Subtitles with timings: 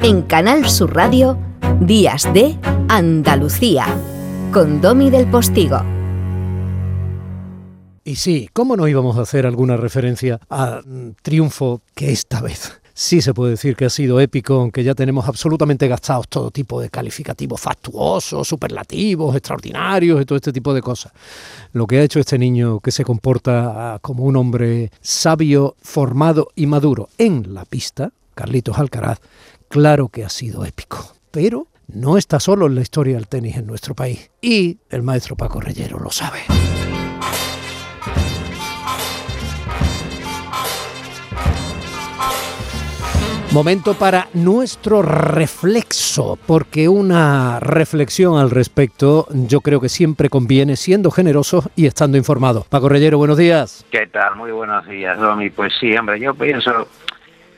[0.00, 1.36] En Canal Sur Radio,
[1.80, 2.56] Días de
[2.88, 3.86] Andalucía,
[4.52, 5.82] con Domi del Postigo.
[8.04, 12.80] Y sí, ¿cómo no íbamos a hacer alguna referencia a mm, triunfo que esta vez
[12.98, 16.80] sí se puede decir que ha sido épico, aunque ya tenemos absolutamente gastados todo tipo
[16.80, 21.12] de calificativos factuosos, superlativos, extraordinarios y todo este tipo de cosas.
[21.72, 26.48] Lo que ha hecho este niño que se comporta ah, como un hombre sabio, formado
[26.56, 29.18] y maduro en la pista, Carlitos Alcaraz,
[29.66, 31.12] claro que ha sido épico.
[31.32, 34.30] Pero no está solo en la historia del tenis en nuestro país.
[34.40, 36.38] Y el maestro Paco Reyero lo sabe.
[43.50, 51.10] Momento para nuestro reflexo, porque una reflexión al respecto yo creo que siempre conviene siendo
[51.10, 52.64] generoso y estando informado.
[52.68, 53.84] Paco Reyero, buenos días.
[53.90, 54.36] ¿Qué tal?
[54.36, 55.50] Muy buenos días, Domi.
[55.50, 56.86] Pues sí, hombre, yo pienso,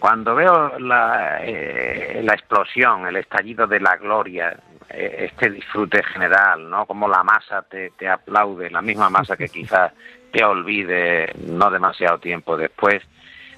[0.00, 4.56] cuando veo la, eh, la explosión, el estallido de la gloria,
[4.88, 6.86] eh, este disfrute general, ¿no?
[6.86, 9.92] Como la masa te, te aplaude, la misma masa que quizás
[10.32, 13.02] te olvide no demasiado tiempo después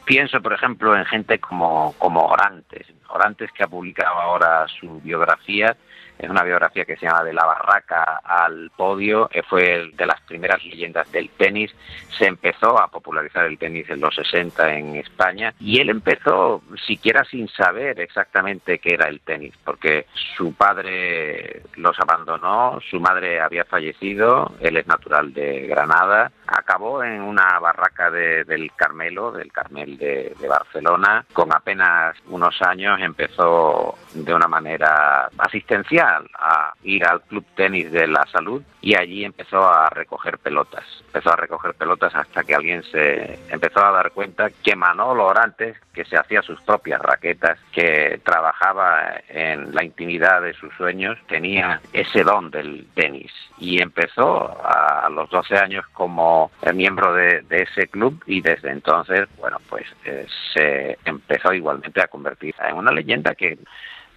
[0.05, 5.77] Pienso, por ejemplo, en gente como, como Orantes, Orantes que ha publicado ahora su biografía
[6.19, 10.21] es una biografía que se llama De la barraca al podio, eh, fue de las
[10.23, 11.75] primeras leyendas del tenis,
[12.17, 17.25] se empezó a popularizar el tenis en los 60 en España y él empezó siquiera
[17.25, 23.65] sin saber exactamente qué era el tenis, porque su padre los abandonó, su madre había
[23.65, 30.35] fallecido, él es natural de Granada, acabó en una barraca del Carmelo, del Carmel de,
[30.39, 37.45] de Barcelona, con apenas unos años empezó de una manera asistencial a ir al Club
[37.55, 40.85] Tenis de la Salud y allí empezó a recoger pelotas.
[41.07, 45.77] Empezó a recoger pelotas hasta que alguien se empezó a dar cuenta que Manolo Orantes,
[45.93, 51.81] que se hacía sus propias raquetas, que trabajaba en la intimidad de sus sueños, tenía
[51.93, 56.42] ese don del tenis y empezó a los 12 años como
[56.75, 62.55] miembro de, ese club y desde entonces, bueno, pues eh, se empezó igualmente a convertir
[62.69, 63.59] en una leyenda que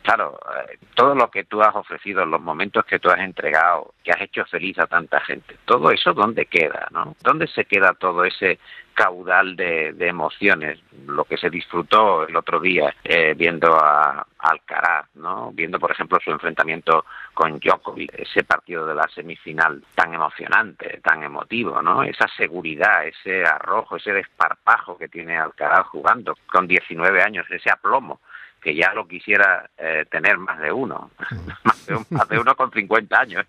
[0.05, 4.11] claro, eh, todo lo que tú has ofrecido, los momentos que tú has entregado, que
[4.11, 6.88] has hecho feliz a tanta gente, todo eso, ¿dónde queda?
[6.91, 7.16] ¿no?
[7.21, 8.59] ¿Dónde se queda todo ese
[8.94, 10.79] caudal de, emociones?
[11.07, 15.51] Lo que se disfrutó el otro día eh, viendo a, Alcaraz, ¿no?
[15.51, 21.23] viendo, por ejemplo, su enfrentamiento con Djokovic, ese partido de la semifinal tan emocionante, tan
[21.23, 22.03] emotivo, ¿no?
[22.03, 28.19] esa seguridad, ese arrojo, ese desparpajo que tiene Alcaraz jugando con 19 años, ese aplomo
[28.65, 31.11] que ya lo quisiera eh, tener más de uno,
[32.09, 33.45] más, de uno con 50 años.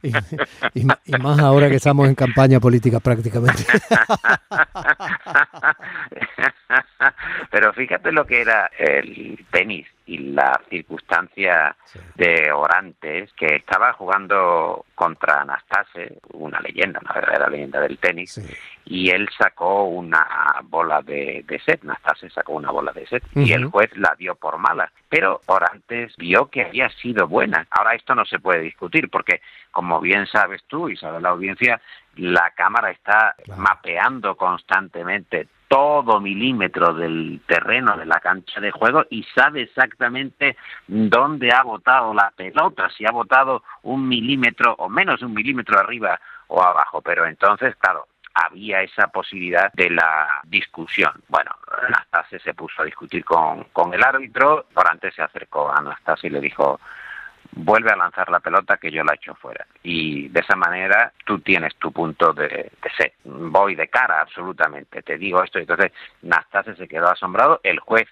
[0.74, 3.64] y, más ahora que estamos en campaña política prácticamente.
[7.50, 11.74] Pero fíjate lo que era el tenis y la circunstancia
[12.14, 18.38] de Orantes, que estaba jugando contra Anastase, una leyenda, una verdadera leyenda del tenis,
[18.84, 23.66] y él sacó una bola de, set, Anastase sacó una bola de set, y el
[23.66, 24.90] juez la dio por mala.
[25.08, 27.66] Pero Orantes vio que había sido buena.
[27.70, 29.40] Ahora esto no se puede discutir, porque
[29.70, 31.80] como bien sabes tú y sabe la audiencia,
[32.16, 39.24] la cámara está mapeando constantemente todo milímetro del terreno de la cancha de juego y
[39.34, 40.56] sabe exactamente
[40.86, 45.78] dónde ha botado la pelota, si ha botado un milímetro o menos de un milímetro
[45.78, 47.02] arriba o abajo.
[47.02, 48.06] Pero entonces, claro,
[48.36, 51.12] había esa posibilidad de la discusión.
[51.28, 51.50] Bueno,
[51.86, 56.26] Anastasia se puso a discutir con, con el árbitro, por antes se acercó a Anastasia
[56.26, 56.78] y le dijo,
[57.52, 59.66] vuelve a lanzar la pelota que yo la echo fuera.
[59.82, 62.48] Y de esa manera tú tienes tu punto de,
[62.82, 63.12] de.
[63.24, 65.58] Voy de cara absolutamente, te digo esto.
[65.58, 65.92] Entonces
[66.22, 68.06] Nastase se quedó asombrado, el juez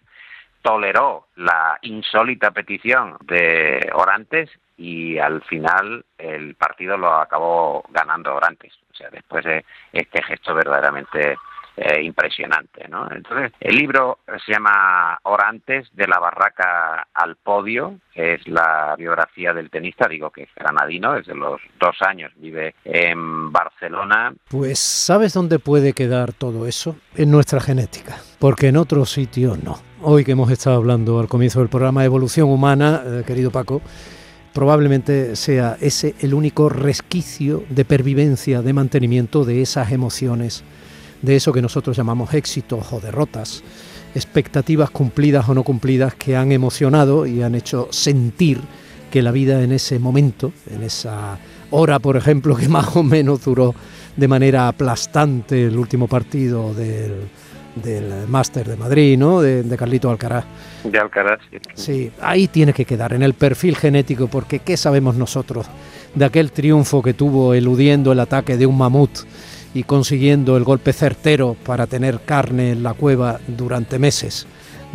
[0.64, 4.48] toleró la insólita petición de Orantes
[4.78, 8.72] y al final el partido lo acabó ganando Orantes.
[8.90, 11.36] O sea, después de este gesto verdaderamente
[11.76, 12.86] eh, impresionante.
[12.88, 13.08] ¿no?
[13.10, 19.70] Entonces, el libro se llama Orantes, de la barraca al podio, es la biografía del
[19.70, 24.32] tenista, digo que es granadino, desde los dos años vive en Barcelona.
[24.48, 26.96] Pues, ¿sabes dónde puede quedar todo eso?
[27.16, 29.76] En nuestra genética, porque en otro sitio no.
[30.02, 33.80] Hoy que hemos estado hablando al comienzo del programa Evolución Humana, eh, querido Paco,
[34.52, 40.64] probablemente sea ese el único resquicio de pervivencia, de mantenimiento de esas emociones
[41.24, 43.62] de eso que nosotros llamamos éxitos o derrotas,
[44.14, 48.60] expectativas cumplidas o no cumplidas que han emocionado y han hecho sentir
[49.10, 51.38] que la vida en ese momento, en esa
[51.70, 53.74] hora, por ejemplo, que más o menos duró
[54.16, 57.28] de manera aplastante el último partido del
[57.74, 59.40] del máster de Madrid, ¿no?
[59.40, 60.44] De, de, Carlito Alcaraz.
[60.84, 61.58] De Alcaraz, sí.
[61.74, 65.66] Sí, ahí tiene que quedar, en el perfil genético, porque ¿qué sabemos nosotros
[66.14, 69.10] de aquel triunfo que tuvo eludiendo el ataque de un mamut
[69.74, 74.46] y consiguiendo el golpe certero para tener carne en la cueva durante meses?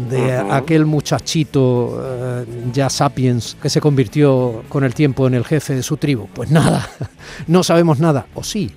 [0.07, 5.75] de aquel muchachito eh, ya sapiens que se convirtió con el tiempo en el jefe
[5.75, 6.29] de su tribu.
[6.33, 6.87] Pues nada,
[7.47, 8.71] no sabemos nada, o sí,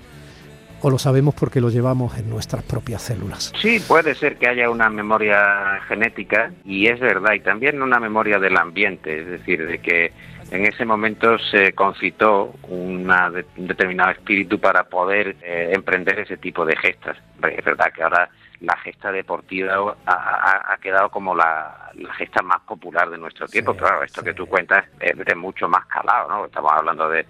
[0.81, 3.53] o lo sabemos porque lo llevamos en nuestras propias células.
[3.61, 8.37] Sí, puede ser que haya una memoria genética y es verdad, y también una memoria
[8.37, 10.11] del ambiente, es decir, de que
[10.51, 16.65] en ese momento se concitó una un determinado espíritu para poder eh, emprender ese tipo
[16.65, 17.17] de gestas.
[17.41, 18.29] Es verdad que ahora
[18.63, 23.73] la gesta deportiva ha, quedado como la, gesta más popular de nuestro tiempo.
[23.73, 26.45] pero claro, esto que tú cuentas es de mucho más calado, ¿no?
[26.45, 27.25] Estamos hablando de,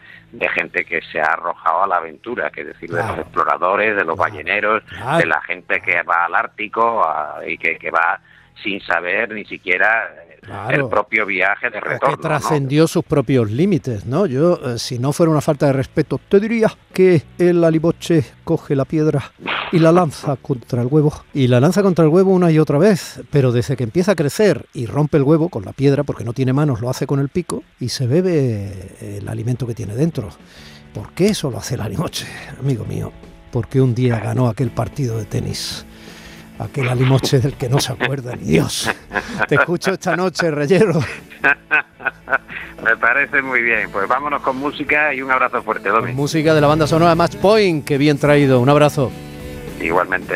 [0.53, 4.05] gente que se ha arrojado a la aventura, que es decir, de los exploradores, de
[4.05, 4.83] los balleneros,
[5.17, 7.03] de la gente que va al Ártico
[7.47, 8.19] y que, que va
[8.61, 10.13] sin saber ni siquiera
[10.69, 12.15] el propio viaje de retorno.
[12.15, 14.25] que trascendió sus propios límites, ¿no?
[14.25, 18.75] Yo, eh, si no fuera una falta de respeto, te diría que el aliboche coge
[18.75, 19.31] la piedra
[19.71, 21.13] y la lanza contra el huevo.
[21.33, 24.15] Y la lanza contra el huevo una y otra vez, pero desde que empieza a
[24.15, 27.19] crecer y rompe el huevo con la piedra, porque no tiene manos, lo hace con
[27.19, 30.29] el pico y se bebe el alimento que tiene dentro.
[30.93, 32.27] ¿Por qué eso lo hace el alimoche,
[32.59, 33.11] amigo mío?
[33.51, 35.85] Porque un día ganó aquel partido de tenis
[36.59, 38.89] aquel alimoche del que no se acuerda ni Dios.
[39.47, 40.99] Te escucho esta noche, Reyero.
[42.83, 43.89] Me parece muy bien.
[43.91, 46.11] Pues vámonos con música y un abrazo fuerte, Domi.
[46.13, 48.59] música de la banda sonora Match Point, que bien traído.
[48.59, 49.11] Un abrazo.
[49.81, 50.35] Igualmente,